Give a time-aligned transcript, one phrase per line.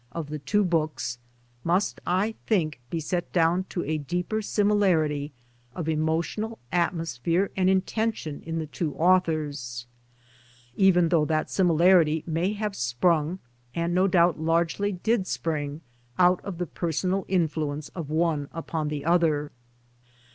[0.13, 1.19] of the two books,
[1.63, 5.31] must I think be set down to a deeper similarity
[5.75, 9.85] of emotional atmosphere and intension in the two authors—
[10.75, 13.37] even though that similarity may have sprung
[13.75, 15.81] and no doubt largely did spring
[16.17, 19.51] out of the personal influence of one upon the other.